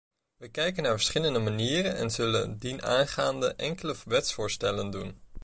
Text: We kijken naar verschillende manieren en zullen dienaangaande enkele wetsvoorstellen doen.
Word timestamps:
We 0.37 0.49
kijken 0.49 0.83
naar 0.83 0.95
verschillende 0.95 1.39
manieren 1.39 1.95
en 1.95 2.11
zullen 2.11 2.57
dienaangaande 2.57 3.53
enkele 3.55 3.95
wetsvoorstellen 4.05 4.91
doen. 4.91 5.21